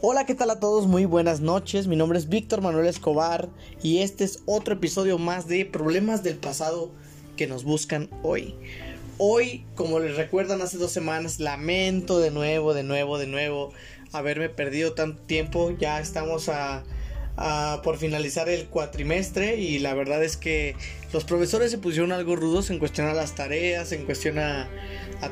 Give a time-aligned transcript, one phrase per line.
[0.00, 0.86] Hola, ¿qué tal a todos?
[0.86, 1.88] Muy buenas noches.
[1.88, 3.48] Mi nombre es Víctor Manuel Escobar
[3.82, 6.92] y este es otro episodio más de Problemas del pasado
[7.36, 8.54] que nos buscan hoy.
[9.18, 13.72] Hoy, como les recuerdan hace dos semanas, lamento de nuevo, de nuevo, de nuevo
[14.12, 15.72] haberme perdido tanto tiempo.
[15.76, 16.84] Ya estamos a,
[17.84, 20.74] por finalizar el cuatrimestre y la verdad es que
[21.12, 24.68] los profesores se pusieron algo rudos en cuestión las tareas, en cuestión a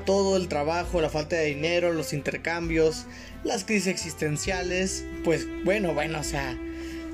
[0.04, 3.06] todo el trabajo, la falta de dinero, los intercambios,
[3.44, 6.56] las crisis existenciales, pues bueno, bueno, o sea,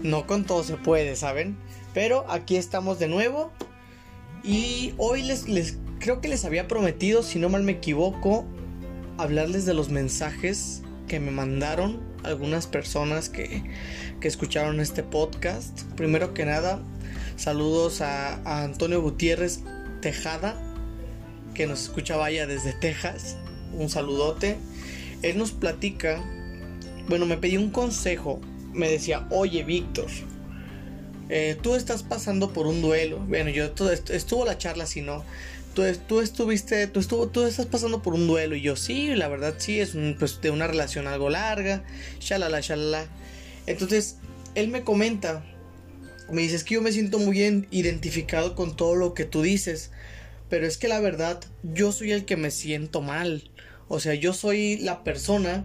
[0.03, 1.57] no con todo se puede, ¿saben?
[1.95, 3.53] Pero aquí estamos de nuevo
[4.43, 8.45] y hoy les, les creo que les había prometido, si no mal me equivoco,
[9.19, 13.63] hablarles de los mensajes que me mandaron algunas personas que,
[14.21, 15.83] que escucharon este podcast.
[15.97, 16.81] Primero que nada,
[17.37, 19.61] saludos a, Antonio Gutiérrez
[20.01, 20.57] Tejada,
[21.55, 23.37] que nos escucha vaya desde Texas.
[23.75, 24.57] Un saludote.
[25.23, 26.23] Él nos platica,
[27.09, 28.41] bueno, me pidió un consejo.
[28.73, 30.09] Me decía, oye Víctor,
[31.29, 33.19] eh, tú estás pasando por un duelo.
[33.21, 33.65] Bueno, yo
[34.11, 35.25] estuvo la charla si no.
[35.75, 38.57] Tú, tú, estuviste, tú, estuvo, tú estás pasando por un duelo.
[38.57, 41.85] Y yo, sí, la verdad, sí, es pues, de una relación algo larga.
[42.21, 43.07] Shalala, shalala.
[43.67, 44.17] Entonces,
[44.55, 45.45] él me comenta,
[46.31, 49.43] me dice, es que yo me siento muy bien identificado con todo lo que tú
[49.43, 49.91] dices.
[50.49, 53.51] Pero es que la verdad, yo soy el que me siento mal.
[53.89, 55.65] O sea, yo soy la persona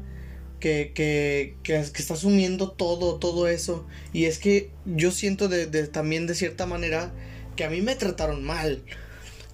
[0.59, 3.85] que, que, que, está asumiendo todo, todo eso.
[4.13, 7.11] Y es que yo siento de, también de cierta manera
[7.55, 8.83] que a mí me trataron mal.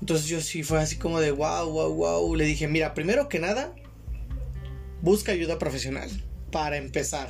[0.04, 2.36] Entonces yo sí fue así como de wow, wow, wow.
[2.36, 3.74] Le dije, mira, primero que nada,
[5.02, 6.10] busca ayuda profesional
[6.52, 7.30] para empezar.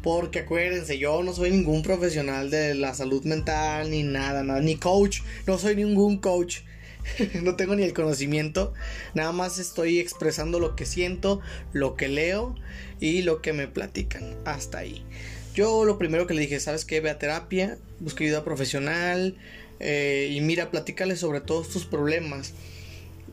[0.00, 4.76] Porque acuérdense, yo no soy ningún profesional de la salud mental, ni nada, nada, ni
[4.76, 6.58] coach, no soy ningún coach.
[7.42, 8.72] no tengo ni el conocimiento,
[9.14, 11.40] nada más estoy expresando lo que siento,
[11.72, 12.54] lo que leo
[13.00, 14.36] y lo que me platican.
[14.44, 15.04] Hasta ahí.
[15.54, 17.00] Yo lo primero que le dije, ¿sabes qué?
[17.00, 19.36] Ve a terapia, busca ayuda profesional
[19.80, 22.52] eh, y mira, platícale sobre todos tus problemas.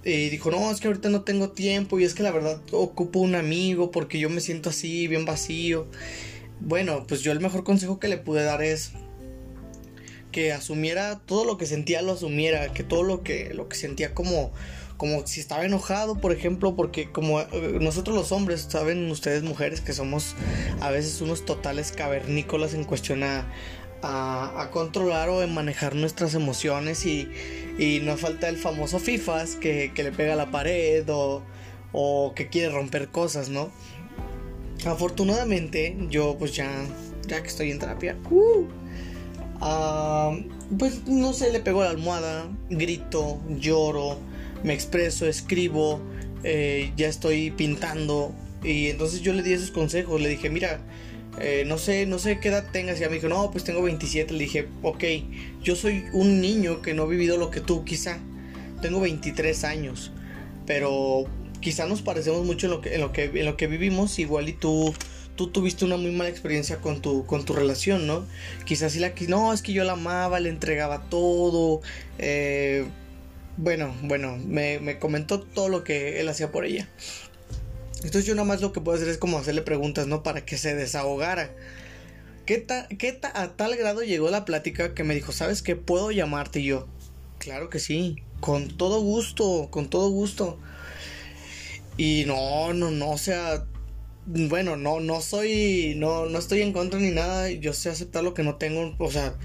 [0.04, 3.20] Y dijo, no, es que ahorita no tengo tiempo y es que la verdad ocupo
[3.20, 5.88] un amigo porque yo me siento así, bien vacío.
[6.60, 8.94] Bueno, pues yo el mejor consejo que le pude dar es,
[10.32, 14.14] que asumiera todo lo que sentía lo asumiera, que todo lo que lo que sentía
[14.14, 14.52] como
[14.96, 19.80] como si estaba enojado, por ejemplo, porque como eh, nosotros los hombres, saben ustedes mujeres
[19.80, 20.36] que somos
[20.80, 23.48] a veces unos totales cavernícolas en cuestión a,
[24.02, 27.30] a, controlar o en manejar nuestras emociones y,
[27.78, 31.42] y nos falta el famoso FIFAs que, que le pega a la pared o,
[31.92, 33.70] o que quiere romper cosas, ¿no?
[34.86, 36.70] Afortunadamente yo pues ya,
[37.28, 38.68] ya que estoy en terapia, uh,
[39.60, 40.38] Ah,
[40.78, 44.20] pues no sé, le pego la almohada, grito, lloro,
[44.64, 46.00] me expreso, escribo,
[46.44, 48.34] eh, ya estoy pintando.
[48.64, 50.80] Y entonces yo le di esos consejos, le dije, mira,
[51.40, 52.98] eh, no sé, no sé qué edad tengas.
[52.98, 54.34] Y ella me dijo, no, pues tengo 27.
[54.34, 55.04] Le dije, ok,
[55.62, 58.20] yo soy un niño que no ha vivido lo que tú, quizá.
[58.82, 60.12] Tengo 23 años,
[60.66, 61.26] pero
[61.62, 64.20] quizá nos parecemos mucho en lo que, en lo que, en lo que vivimos.
[64.20, 64.94] Igual y tú
[65.38, 68.26] tú tuviste una muy mala experiencia con tu, con tu relación, ¿no?
[68.66, 71.82] Quizás si la no, es que yo la amaba, le entregaba todo.
[72.18, 72.86] Eh,
[73.56, 76.90] bueno, bueno, me, comentó todo lo que él hacía por ella.
[77.98, 80.24] Entonces yo nada más lo que puedo hacer es como hacerle preguntas, ¿no?
[80.24, 81.52] Para que se desahogara.
[82.46, 82.66] ¿Qué,
[82.98, 85.76] qué a tal grado llegó la plática que me dijo, ¿sabes qué?
[85.76, 86.62] ¿Puedo llamarte?
[86.62, 86.88] Y yo,
[87.40, 90.58] claro que sí, con todo gusto, con todo gusto.
[91.98, 93.66] Y no, no, no, o sea,
[94.28, 98.34] bueno, no, no soy, no, no estoy en contra ni nada, yo sé aceptar lo
[98.34, 99.36] que no tengo, o sea,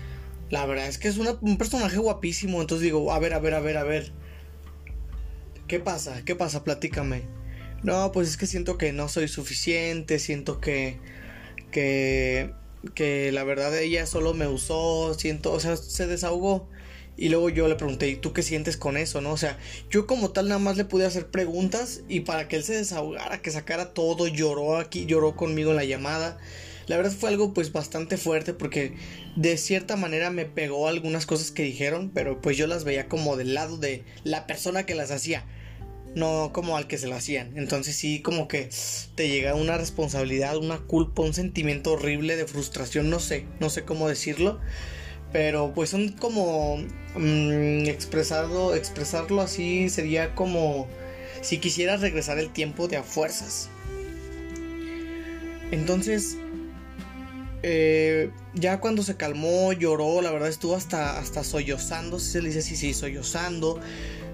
[0.50, 3.60] la verdad es que es un personaje guapísimo, entonces digo, a ver, a ver, a
[3.60, 4.12] ver, a ver,
[5.66, 6.24] ¿qué pasa?
[6.24, 6.62] ¿Qué pasa?
[6.62, 7.22] Platícame.
[7.82, 10.98] No, pues es que siento que no soy suficiente, siento que,
[11.72, 12.52] que,
[12.94, 16.68] que la verdad ella solo me usó, siento, o sea, se desahogó.
[17.16, 19.20] Y luego yo le pregunté, ¿y tú qué sientes con eso?
[19.20, 19.32] ¿No?
[19.32, 19.58] O sea,
[19.90, 23.42] yo como tal nada más le pude hacer preguntas y para que él se desahogara,
[23.42, 26.38] que sacara todo, lloró aquí, lloró conmigo en la llamada.
[26.86, 28.94] La verdad fue algo pues bastante fuerte porque
[29.36, 33.36] de cierta manera me pegó algunas cosas que dijeron, pero pues yo las veía como
[33.36, 35.44] del lado de la persona que las hacía,
[36.14, 37.56] no como al que se las hacían.
[37.56, 38.68] Entonces sí como que
[39.14, 43.84] te llega una responsabilidad, una culpa, un sentimiento horrible de frustración, no sé, no sé
[43.84, 44.60] cómo decirlo.
[45.32, 46.76] Pero pues son como
[47.16, 50.88] mm, expresarlo, expresarlo así sería como
[51.40, 53.70] si quisieras regresar el tiempo de a fuerzas.
[55.70, 56.36] Entonces,
[57.62, 62.48] eh, ya cuando se calmó, lloró, la verdad estuvo hasta, hasta sollozando, si se le
[62.48, 63.80] dice así, sí, sollozando.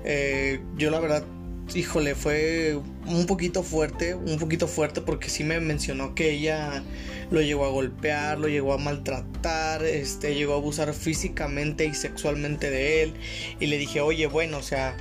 [0.04, 1.24] Eh, yo la verdad,
[1.74, 6.82] híjole, fue un poquito fuerte, un poquito fuerte porque sí me mencionó que ella
[7.30, 12.70] lo llegó a golpear, lo llegó a maltratar, este, llegó a abusar físicamente y sexualmente
[12.70, 13.14] de él
[13.60, 14.96] y le dije, "Oye, bueno, o sea,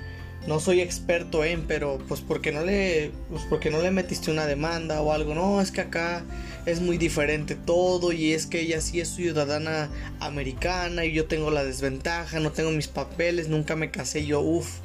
[0.47, 4.45] no soy experto en, pero pues porque no le pues porque no le metiste una
[4.45, 5.35] demanda o algo.
[5.35, 6.23] No, es que acá
[6.65, 9.89] es muy diferente todo y es que ella sí es ciudadana
[10.21, 14.79] americana y yo tengo la desventaja, no tengo mis papeles, nunca me casé yo, uff.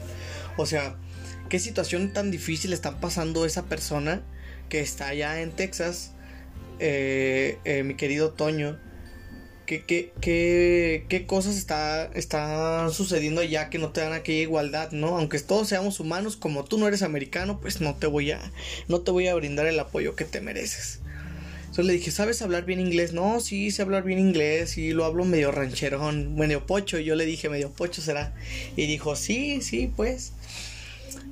[0.56, 0.96] O sea,
[1.52, 4.22] qué situación tan difícil está pasando esa persona
[4.70, 6.12] que está allá en Texas,
[6.78, 8.78] eh, eh, mi querido Toño
[9.66, 9.84] ¿Qué,
[10.18, 15.18] qué, cosas está, están sucediendo allá que no te dan aquella igualdad, ¿no?
[15.18, 18.40] Aunque todos seamos humanos, como tú no eres americano, pues no te voy a,
[18.88, 21.00] no te voy a brindar el apoyo que te mereces.
[21.60, 23.12] Entonces le dije, ¿sabes hablar bien inglés?
[23.12, 26.98] No, sí, sé hablar bien inglés y lo hablo medio rancherón, medio pocho.
[26.98, 28.34] Y yo le dije, medio pocho será.
[28.74, 30.32] Y dijo, sí, sí, pues.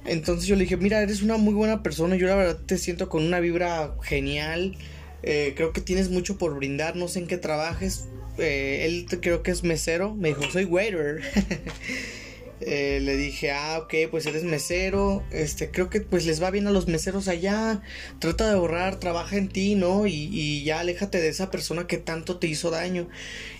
[0.04, 2.16] Entonces yo le dije, mira, eres una muy buena persona.
[2.16, 4.76] Yo la verdad te siento con una vibra genial.
[5.22, 6.96] Eh, creo que tienes mucho por brindar.
[6.96, 8.06] No sé en qué trabajes.
[8.38, 11.22] Eh, él creo que es mesero, me dijo, soy waiter.
[12.62, 16.66] Eh, le dije, ah, ok, pues eres mesero, este, creo que pues les va bien
[16.66, 17.80] a los meseros allá,
[18.18, 20.06] trata de ahorrar, trabaja en ti, ¿no?
[20.06, 23.08] Y, y, ya aléjate de esa persona que tanto te hizo daño.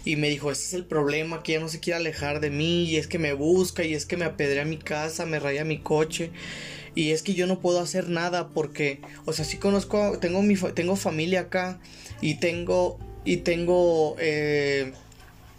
[0.04, 2.84] Y me dijo, ese es el problema, que ya no se quiere alejar de mí,
[2.84, 5.78] y es que me busca, y es que me apedrea mi casa, me raya mi
[5.78, 6.30] coche.
[6.94, 10.56] Y es que yo no puedo hacer nada porque, o sea, sí conozco, tengo mi,
[10.56, 11.80] tengo familia acá
[12.20, 14.92] y tengo y tengo eh,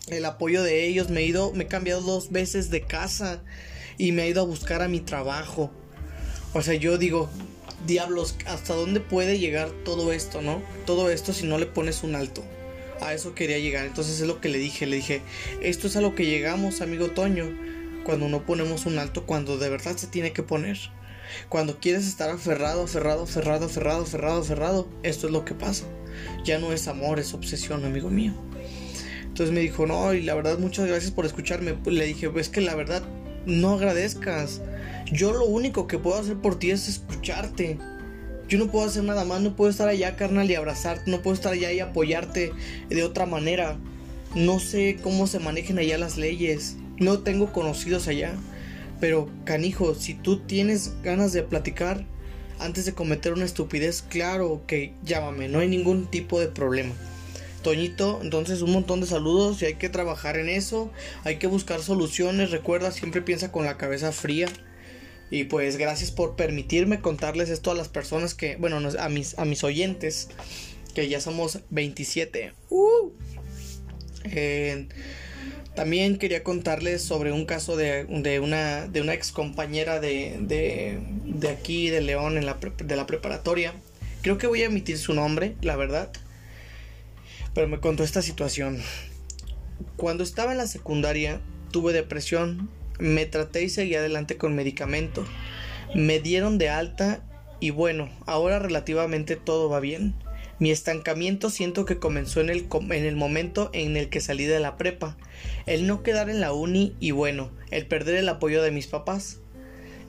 [0.07, 1.09] el apoyo de ellos.
[1.09, 3.41] Me he ido, me he cambiado dos veces de casa
[3.97, 5.71] y me he ido a buscar a mi trabajo.
[6.53, 7.29] O sea, yo digo,
[7.87, 10.61] diablos, ¿hasta dónde puede llegar todo esto, no?
[10.85, 12.43] Todo esto si no le pones un alto.
[13.01, 13.85] A eso quería llegar.
[13.85, 14.85] Entonces es lo que le dije.
[14.85, 15.21] Le dije,
[15.61, 17.49] esto es a lo que llegamos, amigo Toño.
[18.03, 20.77] Cuando no ponemos un alto, cuando de verdad se tiene que poner.
[21.49, 25.85] Cuando quieres estar aferrado, aferrado, aferrado, aferrado, aferrado, aferrado, esto es lo que pasa.
[26.43, 28.33] Ya no es amor, es obsesión, amigo mío.
[29.41, 31.75] Entonces me dijo, no, y la verdad, muchas gracias por escucharme.
[31.85, 33.01] Le dije, es que la verdad,
[33.47, 34.61] no agradezcas.
[35.11, 37.79] Yo lo único que puedo hacer por ti es escucharte.
[38.47, 41.33] Yo no puedo hacer nada más, no puedo estar allá, carnal, y abrazarte, no puedo
[41.33, 42.53] estar allá y apoyarte
[42.87, 43.79] de otra manera.
[44.35, 46.75] No sé cómo se manejen allá las leyes.
[46.99, 48.35] No tengo conocidos allá.
[48.99, 52.05] Pero, canijo, si tú tienes ganas de platicar
[52.59, 56.93] antes de cometer una estupidez, claro que llámame, no hay ningún tipo de problema.
[57.61, 60.91] Toñito, entonces un montón de saludos y hay que trabajar en eso,
[61.23, 64.47] hay que buscar soluciones, recuerda, siempre piensa con la cabeza fría.
[65.29, 69.45] Y pues gracias por permitirme contarles esto a las personas que, bueno, a mis, a
[69.45, 70.27] mis oyentes,
[70.93, 72.53] que ya somos 27.
[72.69, 73.11] Uh.
[75.75, 78.05] También quería contarles sobre un caso de,
[78.41, 83.73] una, de una ex compañera de, de, aquí, de León, en la de la preparatoria.
[84.21, 86.11] Creo que voy a emitir su nombre, la verdad.
[87.53, 88.81] Pero me contó esta situación.
[89.97, 92.69] Cuando estaba en la secundaria, tuve depresión,
[92.99, 95.25] me traté y seguí adelante con medicamento.
[95.95, 97.23] Me dieron de alta
[97.59, 100.15] y bueno, ahora relativamente todo va bien.
[100.59, 104.59] Mi estancamiento siento que comenzó en el, en el momento en el que salí de
[104.59, 105.17] la prepa,
[105.65, 109.39] el no quedar en la uni y bueno, el perder el apoyo de mis papás.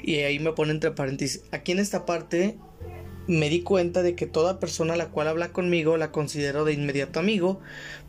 [0.02, 1.44] Y ahí me pone entre paréntesis.
[1.52, 2.58] Aquí en esta parte
[3.26, 6.72] me di cuenta de que toda persona a la cual habla conmigo la considero de
[6.72, 7.60] inmediato amigo,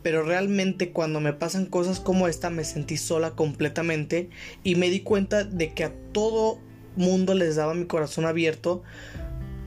[0.02, 4.28] pero realmente cuando me pasan cosas como esta me sentí sola completamente
[4.62, 6.58] y me di cuenta de que a todo
[6.96, 8.82] mundo les daba mi corazón abierto,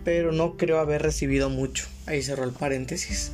[0.03, 1.87] pero no creo haber recibido mucho.
[2.05, 3.31] Ahí cerró el paréntesis.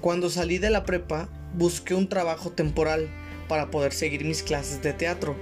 [0.00, 3.08] Cuando salí de la prepa, busqué un trabajo temporal
[3.48, 5.36] para poder seguir mis clases de teatro,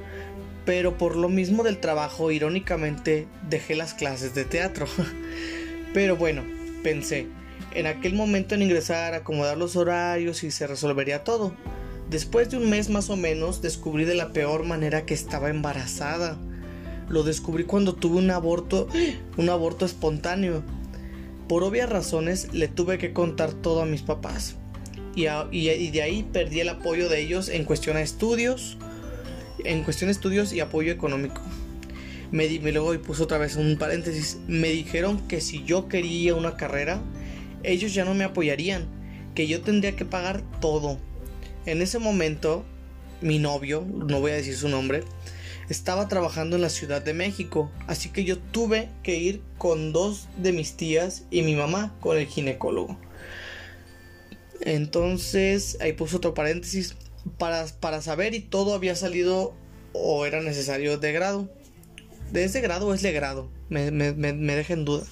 [0.66, 4.86] pero por lo mismo del trabajo, irónicamente, dejé las clases de teatro.
[5.92, 6.42] pero bueno,
[6.82, 7.26] pensé,
[7.74, 11.52] en aquel momento en ingresar, acomodar los horarios y se resolvería todo.
[12.08, 16.38] Después de un mes más o menos, descubrí de la peor manera que estaba embarazada
[17.10, 18.86] lo descubrí cuando tuve un aborto,
[19.36, 20.62] un aborto espontáneo.
[21.48, 24.54] Por obvias razones le tuve que contar todo a mis papás.
[25.16, 25.24] Y,
[25.90, 28.78] de ahí perdí el apoyo de ellos en cuestión a estudios,
[29.64, 31.42] en cuestión de estudios y apoyo económico.
[32.32, 34.38] Me, luego puso otra vez un paréntesis.
[34.46, 37.02] Me dijeron que si yo quería una carrera,
[37.62, 38.86] ellos ya no me apoyarían,
[39.34, 40.98] que yo tendría que pagar todo.
[41.66, 42.64] En ese momento,
[43.20, 45.02] mi novio, no voy a decir su nombre,
[45.68, 50.28] estaba trabajando en la Ciudad de México, así que yo tuve que ir con dos
[50.36, 52.98] de mis tías y mi mamá con el ginecólogo.
[54.60, 56.96] Entonces, ahí puso otro paréntesis,
[57.38, 59.54] para, para saber y todo había salido
[59.92, 61.50] o era necesario de grado.
[62.32, 63.50] ¿De ese grado es de grado?
[63.68, 65.04] Me, deja en duda.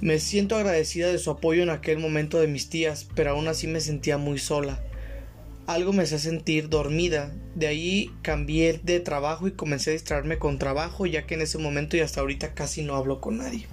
[0.00, 3.66] Me siento agradecida de su apoyo en aquel momento de mis tías, pero aún así
[3.66, 4.82] me sentía muy sola.
[5.66, 10.58] Algo me hacía sentir dormida, de ahí cambié de trabajo y comencé a distraerme con
[10.58, 13.66] trabajo, ya que en ese momento y hasta ahorita casi no hablo con nadie.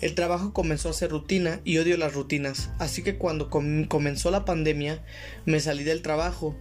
[0.00, 4.44] El trabajo comenzó a ser rutina y odio las rutinas, así que cuando comenzó la
[4.46, 5.04] pandemia
[5.44, 6.56] me salí del trabajo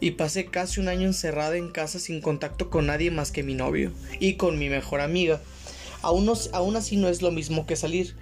[0.00, 3.54] y pasé casi un año encerrada en casa sin contacto con nadie más que mi
[3.54, 5.40] novio y con mi mejor amiga.
[6.02, 8.16] Aún, aún así no es lo mismo que salir.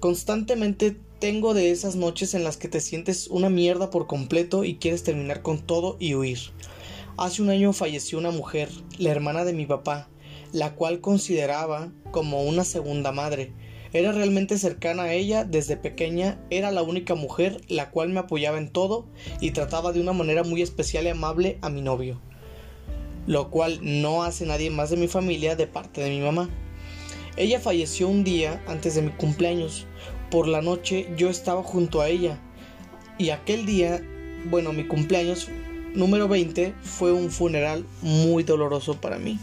[0.00, 4.76] Constantemente tengo de esas noches en las que te sientes una mierda por completo y
[4.76, 6.38] quieres terminar con todo y huir.
[7.16, 10.08] Hace un año falleció una mujer, la hermana de mi papá,
[10.52, 13.52] la cual consideraba como una segunda madre.
[13.94, 18.58] Era realmente cercana a ella desde pequeña, era la única mujer la cual me apoyaba
[18.58, 19.06] en todo
[19.40, 22.20] y trataba de una manera muy especial y amable a mi novio,
[23.28, 26.50] lo cual no hace nadie más de mi familia de parte de mi mamá.
[27.36, 29.86] Ella falleció un día antes de mi cumpleaños.
[30.28, 32.40] Por la noche yo estaba junto a ella
[33.16, 34.02] y aquel día,
[34.50, 35.48] bueno, mi cumpleaños
[35.94, 39.38] número 20 fue un funeral muy doloroso para mí,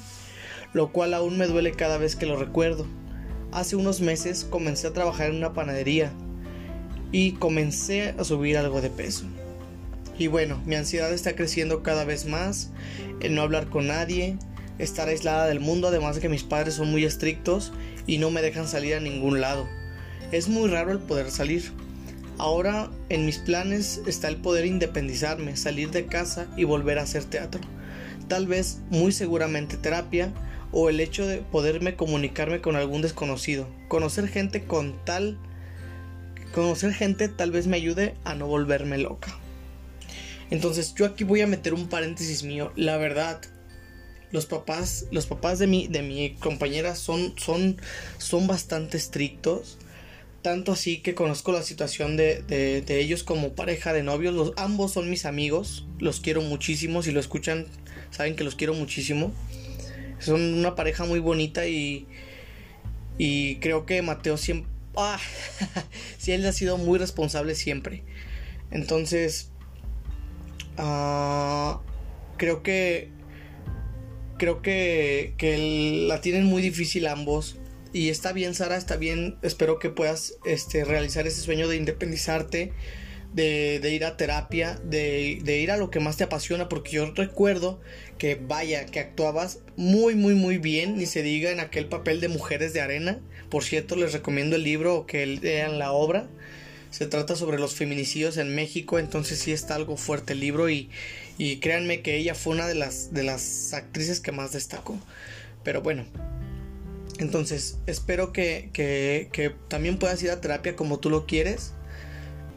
[0.74, 2.86] lo cual aún me duele cada vez que lo recuerdo.
[3.52, 6.12] Hace unos meses comencé a trabajar en una panadería
[7.12, 9.26] y comencé a subir algo de peso.
[10.18, 12.70] Y bueno, mi ansiedad está creciendo cada vez más,
[13.20, 14.38] el no hablar con nadie,
[14.80, 17.74] estar aislada del mundo, además de que mis padres son muy estrictos
[18.08, 19.68] y no me dejan salir a ningún lado.
[20.32, 21.74] Es muy raro el poder salir.
[22.38, 27.26] Ahora en mis planes está el poder independizarme, salir de casa y volver a hacer
[27.26, 27.60] teatro.
[28.30, 30.32] Tal vez, muy seguramente terapia,
[30.72, 33.68] o el hecho de poderme comunicarme con algún desconocido.
[33.88, 35.38] Conocer gente con tal...
[36.54, 39.40] Conocer gente tal vez me ayude a no volverme loca.
[40.50, 42.74] Entonces yo aquí voy a meter un paréntesis mío.
[42.76, 43.42] La verdad,
[44.32, 47.78] los papás, los papás de mi, de mi compañera son, son,
[48.18, 49.78] son bastante estrictos.
[50.42, 54.34] Tanto así que conozco la situación de, de, ellos como pareja de novios.
[54.34, 55.86] Los, ambos son mis amigos.
[56.00, 57.02] Los quiero muchísimo.
[57.04, 57.68] Si lo escuchan,
[58.10, 59.32] saben que los quiero muchísimo.
[60.22, 62.08] Son una pareja muy bonita y,
[63.18, 64.70] y creo que Mateo siempre...
[64.96, 65.20] Ah,
[66.18, 68.04] sí, él ha sido muy responsable siempre.
[68.72, 69.52] Entonces,
[70.78, 71.82] ah,
[72.38, 73.10] creo que...
[74.38, 77.58] Creo que, que la tienen muy difícil ambos.
[77.94, 79.38] Y está bien, Sara, está bien.
[79.44, 82.74] Espero que puedas este, realizar ese sueño de independizarte
[83.34, 87.12] de, ir a terapia, de, de, ir a lo que más te apasiona, porque yo
[87.12, 87.80] recuerdo
[88.18, 92.28] que vaya, que actuabas muy, muy, muy bien, ni se diga en aquel papel de
[92.28, 93.20] Mujeres de Arena.
[93.50, 96.28] Por cierto, les recomiendo el libro o que lean la obra.
[96.90, 100.90] Se trata sobre los feminicidios en México, entonces sí está algo fuerte el libro y,
[101.38, 105.00] y créanme que ella fue una de las, de las actrices que más destacó.
[105.64, 106.04] Pero bueno,
[107.20, 111.72] entonces espero que, que, que también puedas ir a terapia como tú lo quieres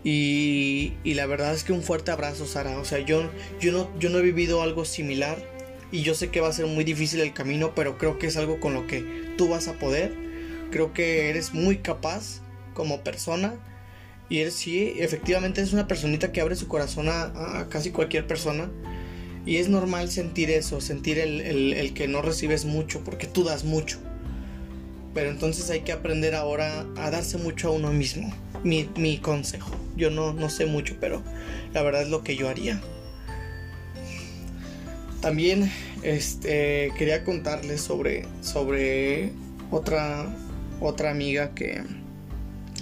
[0.05, 2.79] y, la verdad es que un fuerte abrazo, Sara.
[2.79, 5.39] O sea, yo, yo, no, yo no he vivido algo similar
[5.91, 8.37] y yo sé que va a ser muy difícil el camino, pero creo que es
[8.37, 9.03] algo con lo que
[9.39, 10.13] tú vas a poder.
[10.71, 12.43] Creo que eres muy capaz
[12.75, 13.55] como persona
[14.29, 18.71] y eres, sí, efectivamente es una personita que abre su corazón a, casi cualquier persona.
[19.47, 23.65] Y es normal sentir eso, sentir el, el que no recibes mucho, porque tú das
[23.65, 23.99] mucho.
[25.15, 29.71] Pero entonces hay que aprender ahora a darse mucho a uno mismo mi, consejo.
[29.97, 31.23] Yo no, no sé mucho, pero
[31.73, 32.81] la verdad es lo que yo haría.
[35.21, 35.71] También
[36.03, 39.33] este, quería contarles sobre, sobre
[39.71, 40.35] otra,
[40.81, 41.83] otra amiga que...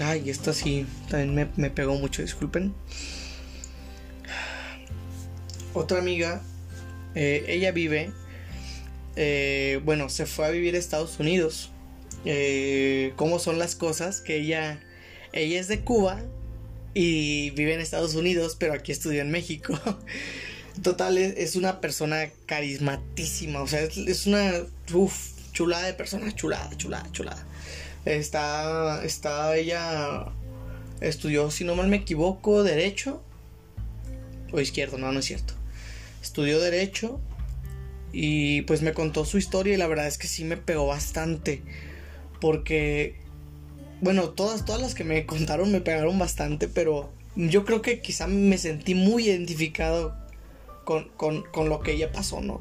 [0.01, 2.75] Ay, esta sí, también me, pegó mucho, disculpen.
[5.75, 6.43] Otra amiga,
[7.15, 8.11] eh, ella vive,
[9.17, 11.72] eh, bueno, se fue a vivir a Estados Unidos.
[12.25, 14.21] Eh, ¿Cómo son las cosas?
[14.21, 14.81] Que ella
[15.33, 16.21] ella es de Cuba
[16.95, 19.79] y vive en Estados Unidos, pero aquí estudió en México.
[20.83, 24.53] Total, es, una persona carismatísima, o sea, es, una
[25.53, 27.47] chulada de persona, chulada, chulada, chulada.
[28.05, 30.27] Está, está ella,
[31.01, 33.23] estudió, si no mal me equivoco, derecho
[34.51, 35.55] o izquierdo, no, no es cierto.
[36.23, 37.21] Estudió derecho
[38.13, 41.63] y pues me contó su historia y la verdad es que sí me pegó bastante
[42.43, 43.15] porque
[44.01, 48.27] bueno, todas, todas las que me contaron me pegaron bastante, pero yo creo que quizá
[48.27, 50.17] me sentí muy identificado
[50.85, 52.61] con, con lo que ella pasó, ¿no?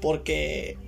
[0.00, 0.78] Porque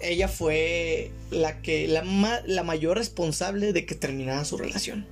[0.00, 2.04] ella fue la que la,
[2.44, 5.06] la mayor responsable de que terminara su relación.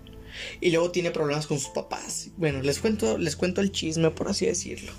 [0.61, 2.29] Y luego tiene problemas con sus papás.
[2.37, 4.93] Bueno, les cuento, les cuento el chisme, por así decirlo.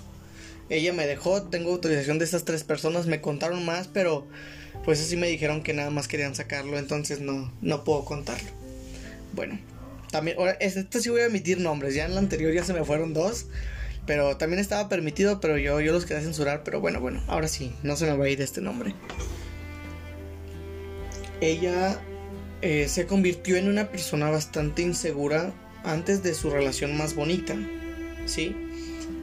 [0.70, 4.26] Ella me dejó, tengo autorización de estas tres personas, me contaron más, pero
[4.84, 8.48] pues así me dijeron que nada más querían sacarlo, entonces no, no puedo contarlo.
[9.32, 9.58] bueno,
[10.10, 12.84] también, ahora, este sí voy a emitir nombres, ya en la anterior ya se me
[12.84, 13.46] fueron dos,
[14.06, 17.72] pero también estaba permitido, pero yo, yo los quería censurar, pero bueno, bueno, ahora sí,
[17.82, 18.94] no se me va a ir este nombre.
[21.40, 22.00] Ella
[22.62, 25.52] eh, se convirtió en una persona bastante insegura
[25.84, 27.56] antes de su relación más bonita,
[28.26, 28.54] ¿sí?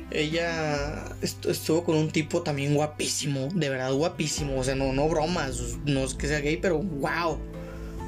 [0.09, 5.77] Ella estuvo con un tipo también guapísimo, de verdad guapísimo, o sea, no, no bromas,
[5.85, 7.37] no es que sea gay, pero wow,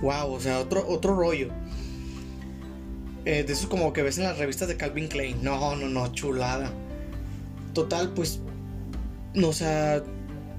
[0.02, 1.50] wow, o sea, otro, otro rollo.
[3.26, 5.44] Eh, de eso como que ves en las revistas de Calvin Klein.
[5.44, 6.72] No, no, no, chulada.
[7.74, 8.40] Total, pues,
[9.44, 10.02] o sea,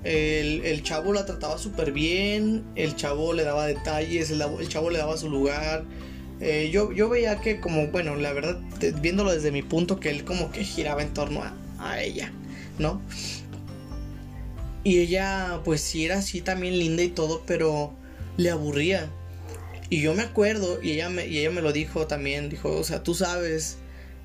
[0.04, 5.16] el, chavo la trataba súper bien, el chavo le daba detalles, el, chavo le daba
[5.16, 5.84] su lugar.
[6.40, 8.58] Eh, yo, yo veía que como, bueno, la verdad,
[9.00, 12.32] viéndolo desde mi punto, que él como que giraba en torno a, a ella,
[12.78, 13.02] ¿no?
[14.82, 17.92] Y ella, pues sí era así también linda y todo, pero
[18.38, 19.10] le aburría.
[19.90, 22.84] Y yo me acuerdo, y ella me, y ella me lo dijo también, dijo, o
[22.84, 23.76] sea, tú sabes,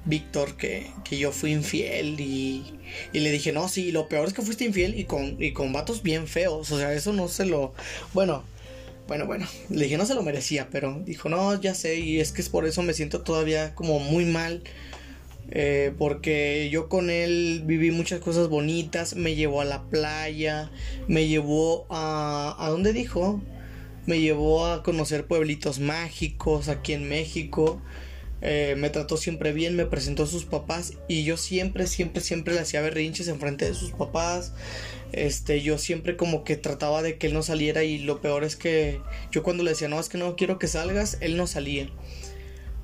[0.05, 2.63] Víctor, que, que yo fui infiel y,
[3.11, 5.73] y, le dije, no, sí, lo peor es que fuiste infiel y con, y con
[5.73, 7.73] vatos bien feos, o sea, eso no se lo...
[8.13, 8.43] Bueno,
[9.07, 12.31] bueno, bueno, le dije, no se lo merecía, pero dijo, no, ya sé, y es
[12.31, 14.63] que es por eso me siento todavía como muy mal.
[15.51, 20.71] Eh, porque yo con él viví muchas cosas bonitas, me llevó a la playa,
[21.07, 22.55] me llevó a...
[22.57, 23.41] ¿A dónde dijo?
[24.05, 27.81] me llevó a conocer pueblitos mágicos aquí en México.
[28.47, 32.53] Eh, me trató siempre bien, me presentó a sus papás y yo siempre, siempre, siempre
[32.53, 34.53] le hacía berrinches en frente de sus papás.
[35.13, 38.55] Este, yo siempre como que trataba de que él no saliera y lo peor es
[38.55, 41.89] que yo cuando le decía, no, es que no quiero que salgas, él no salía.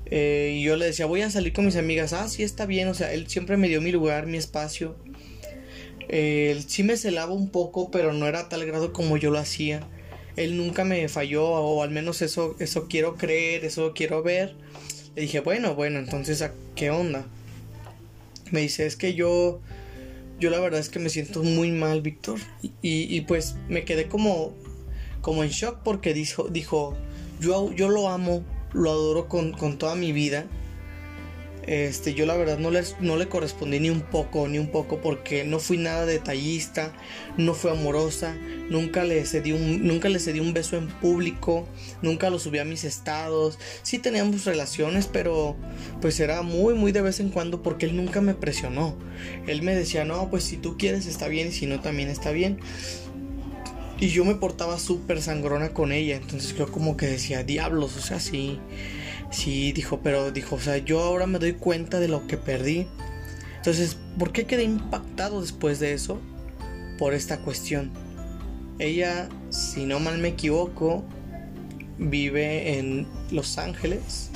[0.06, 2.88] Eh, y yo le decía, voy a salir con mis amigas, ah, sí está bien,
[2.88, 4.96] o sea, él siempre me dio mi lugar, mi espacio.
[6.08, 9.88] Él sí me celaba un poco, pero no era tal grado como yo lo hacía
[10.36, 14.54] él nunca me falló, o al menos eso, eso quiero creer, eso quiero ver.
[15.14, 16.44] Le dije, bueno, bueno, entonces,
[16.74, 17.26] ¿qué onda?
[18.50, 19.60] Me dice, es que yo,
[20.40, 22.38] yo la verdad es que me siento muy mal, Víctor.
[22.62, 24.54] Y, y, pues me quedé como,
[25.20, 26.96] como en shock porque dijo, dijo
[27.40, 30.46] yo, yo lo amo, lo adoro con, con toda mi vida
[31.66, 35.00] este, yo la verdad no, les, no le correspondí ni un poco, ni un poco,
[35.00, 36.92] porque no fui nada detallista,
[37.36, 38.36] no fui amorosa,
[38.68, 41.68] nunca le cedí un, nunca le cedí un beso en público,
[42.02, 43.58] nunca lo subí a mis estados.
[43.82, 45.56] Sí teníamos relaciones, pero
[46.00, 48.96] pues era muy, muy de vez en cuando porque él nunca me presionó.
[49.46, 52.32] Él me decía, no, pues si tú quieres está bien y si no también está
[52.32, 52.58] bien.
[54.00, 58.00] Y yo me portaba súper sangrona con ella, entonces yo como que decía, diablos, o
[58.00, 58.58] sea, sí.
[59.32, 62.86] Sí, dijo, pero dijo, o sea, yo ahora me doy cuenta de lo que perdí.
[63.56, 66.20] Entonces, ¿por qué quedé impactado después de eso?
[66.98, 67.90] Por esta cuestión.
[68.78, 71.02] Ella, si no mal me equivoco,
[71.98, 74.30] vive en Los Ángeles.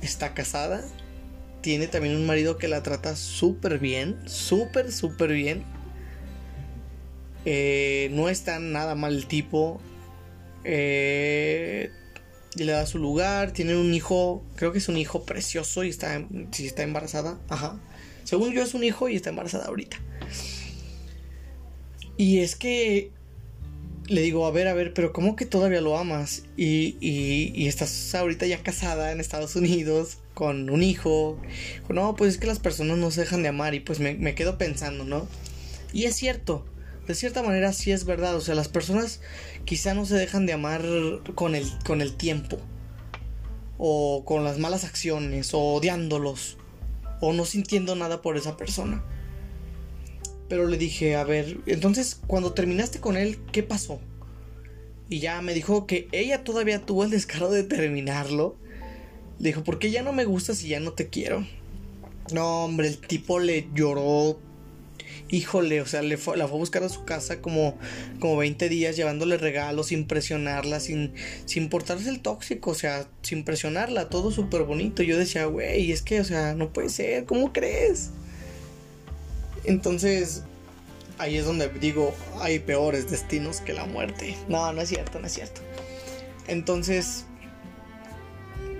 [0.00, 0.84] Está casada.
[1.60, 4.16] Tiene también un marido que la trata súper bien.
[4.26, 5.64] Súper, súper bien.
[7.44, 9.80] Eh, no está nada mal el tipo.
[10.64, 11.90] Eh,
[12.56, 16.26] le da su lugar, tiene un hijo, creo que es un hijo precioso y está,
[16.50, 17.80] si está embarazada, ajá.
[18.24, 19.98] Según yo es un hijo y está embarazada ahorita.
[22.16, 23.10] Y es que
[24.06, 26.44] le digo, a ver, a ver, pero ¿cómo que todavía lo amas?
[26.56, 31.40] Y, y, estás ahorita ya casada en Estados Unidos con un hijo.
[31.88, 34.34] No, pues es que las personas no se dejan de amar y pues me, me
[34.34, 35.26] quedo pensando, ¿no?
[35.92, 36.64] Y es cierto,
[37.06, 39.20] de cierta manera sí es verdad, o sea, las personas
[39.64, 40.82] quizá no se dejan de amar
[41.34, 42.58] con el, con el tiempo,
[43.78, 46.58] o con las malas acciones, o odiándolos,
[47.20, 49.04] o no sintiendo nada por esa persona.
[50.48, 54.00] Pero le dije, a ver, entonces cuando terminaste con él, ¿qué pasó?
[55.08, 58.56] Y ya me dijo que ella todavía tuvo el descaro de terminarlo.
[59.38, 61.46] Le dijo, ¿por qué ya no me gustas y ya no te quiero?
[62.32, 64.38] No, hombre, el tipo le lloró
[65.28, 67.76] híjole, o sea, le fue, la fue a buscar a su casa como,
[68.20, 71.14] como 20 días llevándole regalos, sin presionarla, sin,
[71.46, 75.02] sin portarse el tóxico, o sea, sin presionarla, todo súper bonito.
[75.02, 78.10] Yo decía, güey, es que, o sea, no puede ser, ¿cómo crees?
[79.64, 80.42] Entonces,
[81.18, 84.36] ahí es donde digo, hay peores destinos que la muerte.
[84.48, 85.62] No, no es cierto, no es cierto.
[86.46, 87.24] Entonces,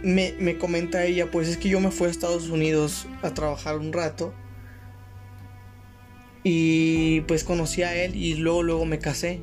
[0.02, 3.78] me, me comenta ella, pues es que yo me fui a Estados Unidos a trabajar
[3.78, 4.34] un rato
[6.44, 9.40] y pues conocí a él y luego, luego me casé.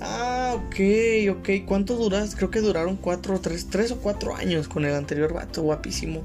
[0.00, 1.66] Ah, ok, ok.
[1.66, 2.36] ¿Cuánto duras?
[2.36, 6.22] Creo que duraron cuatro, tres, tres o cuatro años con el anterior vato, guapísimo.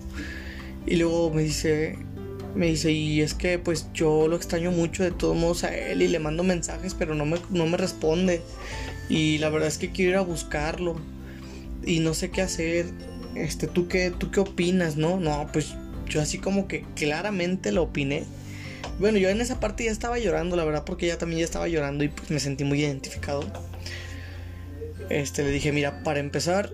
[0.85, 1.97] Y luego me dice,
[2.55, 6.01] me dice, y es que pues yo lo extraño mucho de todos modos a él
[6.01, 8.41] y le mando mensajes, pero no me, no me responde.
[9.09, 10.95] Y la verdad es que quiero ir a buscarlo.
[11.85, 12.85] Y no sé qué hacer.
[13.35, 15.19] este, ¿tú qué, tú qué opinas, no?
[15.19, 15.73] No, pues
[16.07, 18.25] yo así como que claramente lo opiné.
[19.03, 21.67] Bueno, yo en esa parte ya estaba llorando, la verdad, porque ella también ya estaba
[21.67, 23.43] llorando y pues me sentí muy identificado.
[25.09, 26.71] Este, le dije, mira, para empezar,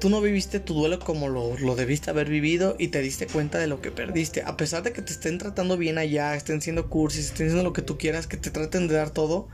[0.00, 3.58] tú no viviste tu duelo como lo, lo, debiste haber vivido y te diste cuenta
[3.58, 4.42] de lo que perdiste.
[4.42, 7.72] A pesar de que te estén tratando bien allá, estén siendo cursis, estén haciendo lo
[7.72, 9.46] que tú quieras, que te traten de dar todo,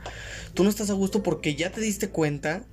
[0.55, 2.65] tú no estás a gusto porque ya te diste cuenta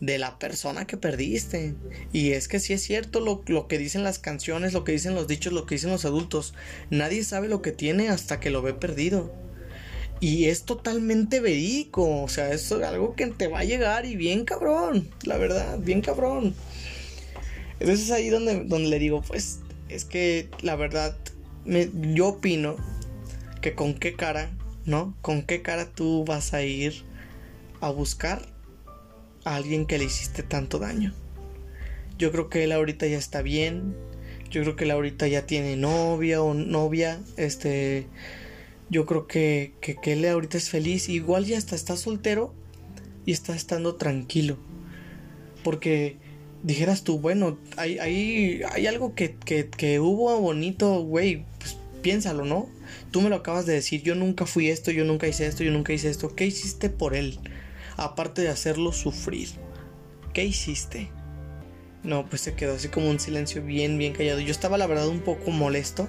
[0.00, 1.74] de la persona que perdiste.
[2.12, 5.14] Y es que sí es cierto lo, lo, que dicen las canciones, lo que dicen
[5.14, 6.54] los dichos, lo que dicen los adultos.
[6.90, 9.32] Nadie sabe lo que tiene hasta que lo ve perdido.
[10.20, 12.22] Y es totalmente verídico.
[12.22, 15.08] O sea, es algo que te va a llegar y bien cabrón.
[15.24, 16.54] La verdad, bien cabrón.
[17.78, 21.16] Entonces es ahí donde, donde le digo, pues es que la verdad,
[21.64, 22.76] yo opino
[23.60, 24.50] que con qué cara,
[24.84, 25.14] ¿no?
[25.20, 27.04] Con qué cara tú vas a ir
[27.80, 28.55] a buscar
[29.46, 31.14] a alguien que le hiciste tanto daño.
[32.18, 33.94] Yo creo que él ahorita ya está bien.
[34.50, 37.20] Yo creo que él ahorita ya tiene novia o novia.
[37.36, 38.06] Este.
[38.90, 41.08] Yo creo que, que, él ahorita es feliz.
[41.08, 42.52] Igual ya hasta está soltero
[43.24, 44.58] y está estando tranquilo.
[45.62, 46.16] Porque
[46.64, 52.44] dijeras tú, bueno, hay, hay, hay algo que, que, que hubo bonito, güey, pues piénsalo,
[52.44, 52.68] ¿no?
[53.12, 55.70] Tú me lo acabas de decir, yo nunca fui esto, yo nunca hice esto, yo
[55.72, 56.34] nunca hice esto.
[56.34, 57.38] ¿Qué hiciste por él?
[57.96, 59.48] Aparte de hacerlo sufrir.
[60.32, 61.10] ¿Qué hiciste?
[62.02, 64.40] No, pues se quedó así como un silencio bien, bien callado.
[64.40, 66.08] Yo estaba la verdad un poco molesto.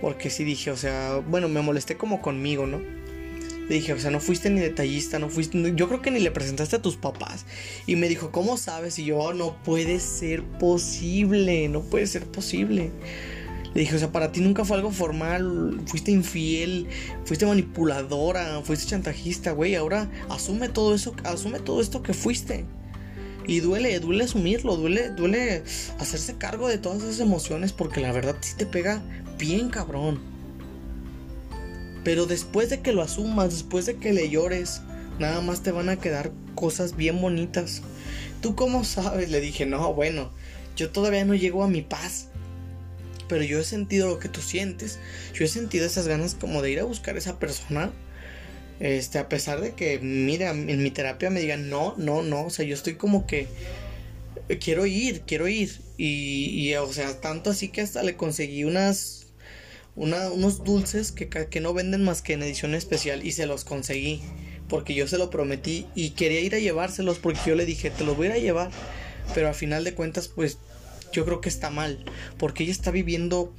[0.00, 2.80] Porque sí dije, o sea, bueno, me molesté como conmigo, ¿no?
[3.68, 5.72] Le dije, o sea, no fuiste ni detallista, no fuiste.
[5.76, 7.46] Yo creo que ni le presentaste a tus papás.
[7.86, 8.98] Y me dijo, ¿cómo sabes?
[8.98, 12.90] Y yo, oh, no puede ser posible, no puede ser posible.
[13.74, 16.88] Le dije, o sea, para ti nunca fue algo formal, fuiste infiel,
[17.24, 19.76] fuiste manipuladora, fuiste chantajista, güey.
[19.76, 22.64] Ahora asume todo eso, asume todo esto que fuiste.
[23.46, 25.62] Y duele, duele asumirlo, duele, duele
[25.98, 29.02] hacerse cargo de todas esas emociones porque la verdad sí te pega
[29.38, 30.20] bien cabrón.
[32.02, 34.82] Pero después de que lo asumas, después de que le llores,
[35.18, 37.82] nada más te van a quedar cosas bien bonitas.
[38.40, 39.30] ¿Tú cómo sabes?
[39.30, 40.30] Le dije, no, bueno,
[40.76, 42.29] yo todavía no llego a mi paz.
[43.30, 44.98] Pero yo he sentido lo que tú sientes.
[45.32, 47.90] Yo he sentido esas ganas como de ir a buscar a esa persona.
[48.80, 52.44] Este, a pesar de que, mira, en mi terapia me digan, no, no, no.
[52.44, 53.46] O sea, yo estoy como que
[54.58, 55.80] quiero ir, quiero ir.
[55.96, 59.16] Y, o sea, tanto así que hasta le conseguí unas
[59.96, 64.22] unos dulces que, que no venden más que en edición especial y se los conseguí
[64.68, 68.04] porque yo se lo prometí y quería ir a llevárselos porque yo le dije, te
[68.04, 68.70] los voy a a llevar,
[69.34, 70.58] pero al final de cuentas pues
[71.12, 72.04] yo creo que está mal,
[72.38, 73.54] porque ella está viviendo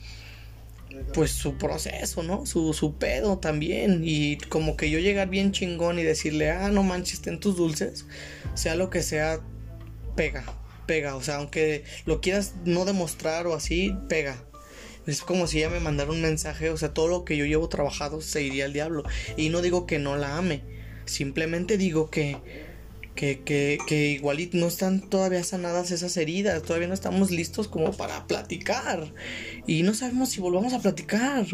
[1.14, 2.46] pues su proceso, ¿no?
[2.46, 6.84] Su, su pedo también y como que yo llegar bien chingón y decirle, ah, no
[6.84, 8.06] manches, ten tus dulces,
[8.56, 9.40] sea lo que sea,
[10.16, 10.44] pega,
[10.86, 14.44] pega, o sea, aunque lo quieras no demostrar o así, pega,
[15.08, 17.70] es como si ella me mandara un mensaje, o sea, todo lo que yo llevo
[17.70, 19.04] trabajado se iría al diablo.
[19.36, 20.62] Y no digo que no la ame,
[21.06, 22.38] simplemente digo que,
[23.15, 27.91] que, que, que igual no están todavía sanadas esas heridas, todavía no estamos listos como
[27.91, 29.13] para platicar.
[29.67, 31.45] Y no sabemos si volvamos a platicar.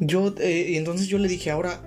[0.00, 1.80] Yo, eh, y entonces yo le dije, ahora,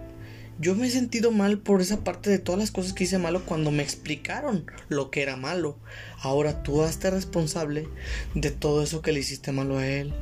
[0.59, 3.45] yo me he sentido mal por esa parte de todas las cosas que hice malo
[3.45, 5.77] cuando me explicaron lo que era malo.
[6.19, 7.87] Ahora tú hazte responsable
[8.33, 10.13] de todo eso que le hiciste malo a él.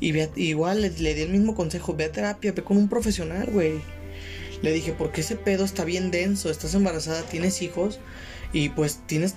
[0.00, 3.80] Y igual le, di el mismo consejo, ve a terapia, ve con un profesional, güey.
[4.62, 8.00] Le dije, porque ese pedo está bien denso, estás embarazada, tienes hijos
[8.52, 9.36] y pues tienes,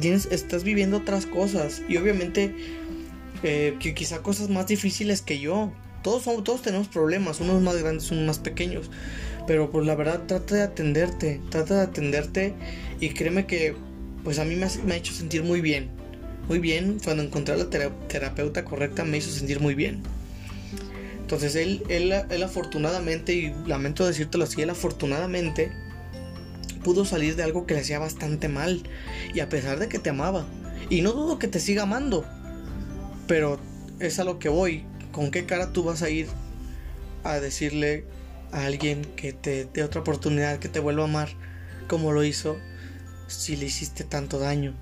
[0.00, 1.82] tienes estás viviendo otras cosas.
[1.88, 2.54] Y obviamente,
[3.42, 5.72] eh, quizá cosas más difíciles que yo.
[6.02, 8.90] Todos, todos tenemos problemas, unos más grandes, unos más pequeños.
[9.46, 12.54] Pero pues la verdad, trata de atenderte, trata de atenderte
[13.00, 13.74] y créeme que
[14.22, 16.04] pues a mí me me ha hecho sentir muy bien
[16.48, 16.98] muy bien.
[17.02, 20.02] Cuando encontré a la terapeuta correcta me hizo sentir muy bien.
[21.34, 25.72] Entonces él, él, él afortunadamente, y lamento decírtelo así, él afortunadamente
[26.84, 28.84] pudo salir de algo que le hacía bastante mal.
[29.34, 30.46] Y a pesar de que te amaba.
[30.90, 32.24] Y no dudo que te siga amando.
[33.26, 33.58] Pero
[33.98, 34.84] es a lo que voy.
[35.10, 36.28] ¿Con qué cara tú vas a ir
[37.24, 38.04] a decirle
[38.52, 41.30] a alguien que te dé otra oportunidad, que te vuelva a amar
[41.88, 42.58] como lo hizo
[43.26, 44.74] si le hiciste tanto daño?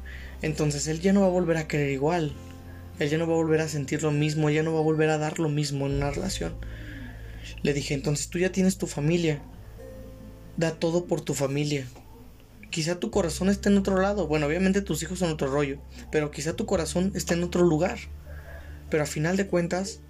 [0.42, 2.34] entonces él ya no va a volver a querer igual.
[3.02, 5.10] Él ya no va a volver a sentir lo mismo, ya no va a volver
[5.10, 6.54] a dar lo mismo en una relación.
[7.62, 9.42] Le dije, entonces tú ya tienes tu familia.
[10.56, 11.86] Da todo por tu familia.
[12.70, 14.26] Quizá tu corazón esté en otro lado.
[14.26, 15.78] Bueno, obviamente tus hijos son otro rollo.
[16.10, 17.98] Pero quizá tu corazón esté en otro lugar.
[18.90, 20.00] Pero a final de cuentas,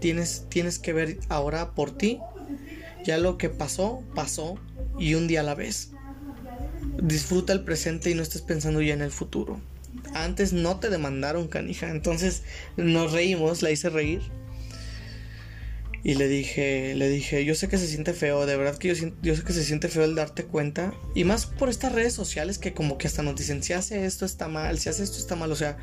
[0.00, 2.20] tienes, tienes que ver ahora por ti.
[3.04, 4.58] Ya lo que pasó, pasó.
[4.98, 5.92] Y un día a la vez.
[7.02, 9.60] Disfruta el presente y no estés pensando ya en el futuro.
[10.24, 11.90] Antes no te demandaron, canija.
[11.90, 12.42] Entonces
[12.76, 14.22] nos reímos, la hice reír.
[16.04, 18.94] Y le dije, le dije, yo sé que se siente feo, de verdad que yo,
[18.94, 20.94] sé que se siente feo el darte cuenta.
[21.14, 24.24] Y más por estas redes sociales que como que hasta nos dicen, si hace esto
[24.24, 25.50] está mal, si hace esto está mal.
[25.50, 25.76] O sea,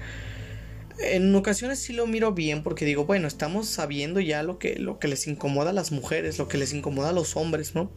[0.99, 4.99] en ocasiones sí lo miro bien porque digo, bueno, estamos sabiendo ya lo que, lo
[4.99, 7.91] que les incomoda a las mujeres, lo que les incomoda a los hombres, ¿no?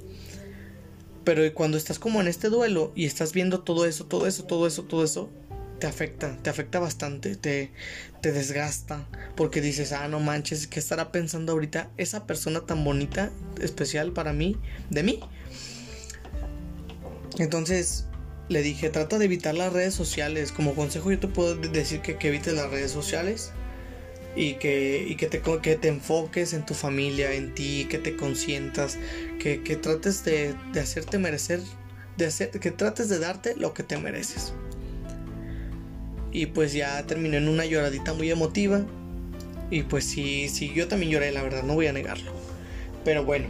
[1.25, 4.67] Pero cuando estás como en este duelo y estás viendo todo eso, todo eso, todo
[4.67, 5.31] eso, todo eso,
[5.79, 7.71] te afecta, te afecta bastante, te,
[8.21, 13.31] te desgasta, porque dices, ah, no manches, ¿qué estará pensando ahorita esa persona tan bonita,
[13.61, 14.57] especial para mí,
[14.91, 15.21] de mí?
[17.39, 18.07] Entonces
[18.49, 20.53] le dije, trata de evitar las redes sociales.
[20.53, 23.53] Como consejo yo te puedo decir que, que evites las redes sociales
[24.35, 28.17] y que, y que, te, que te enfoques en tu familia, en ti, que te
[28.17, 28.99] consientas,
[29.39, 31.61] que, que trates de, de hacerte merecer,
[32.17, 34.53] de hacer, que trates de darte lo que te mereces.
[36.33, 38.83] Y pues ya terminó en una lloradita muy emotiva.
[39.71, 42.33] Y pues sí, sí, yo también lloré, la verdad, no voy a negarlo.
[43.05, 43.49] Pero bueno,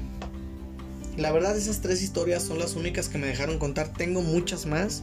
[1.16, 3.92] la verdad esas tres historias son las únicas que me dejaron contar.
[3.92, 5.02] Tengo muchas más,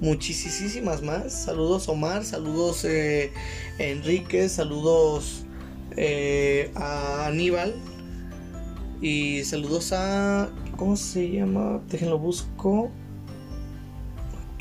[0.00, 1.32] muchísimas más.
[1.32, 3.32] Saludos Omar, saludos eh,
[3.78, 5.44] Enrique, saludos
[5.96, 7.74] eh, a Aníbal.
[9.00, 10.48] Y saludos a...
[10.76, 11.80] ¿Cómo se llama?
[11.88, 12.90] Déjenlo busco.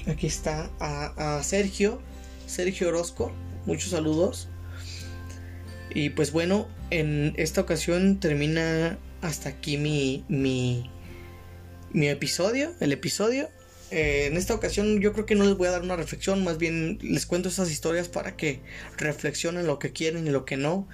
[0.07, 0.69] Aquí está.
[0.79, 1.99] a Sergio.
[2.51, 3.31] Sergio Orozco.
[3.65, 4.49] Muchos saludos.
[5.93, 10.89] Y pues bueno, en esta ocasión termina hasta aquí mi, mi,
[11.91, 13.49] mi episodio, el episodio.
[13.89, 16.57] Eh, en esta ocasión yo creo que no les voy a dar una reflexión, más
[16.57, 18.61] bien les cuento esas historias para que
[18.97, 20.87] reflexionen lo que quieren y lo que no,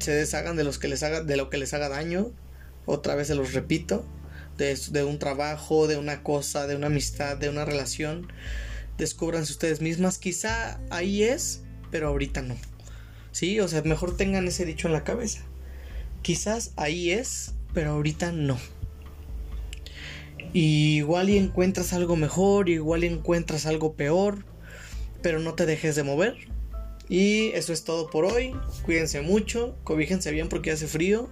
[0.00, 2.32] se deshagan de los que les haga, de lo que les haga daño.
[2.86, 4.04] Otra vez se los repito,
[4.58, 8.28] de, de un trabajo, de una cosa, de una amistad, de una relación
[8.98, 10.18] descubranse ustedes mismas.
[10.18, 12.56] Quizá ahí es, pero ahorita no.
[13.32, 15.42] Sí, o sea, mejor tengan ese dicho en la cabeza.
[16.22, 18.58] Quizás ahí es, pero ahorita no.
[20.52, 24.44] igual y encuentras algo mejor, igual y encuentras algo peor,
[25.20, 26.36] pero no te dejes de mover.
[27.08, 28.54] Y eso es todo por hoy.
[28.84, 31.30] Cuídense mucho, cobíjense bien porque hace frío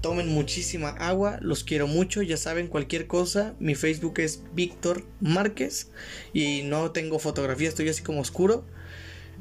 [0.00, 5.90] tomen muchísima agua, los quiero mucho, ya saben cualquier cosa, mi Facebook es Víctor Márquez
[6.32, 8.64] y no tengo fotografía, estoy así como oscuro.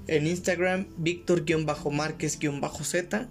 [0.07, 3.29] En Instagram, Víctor-Márquez-Z.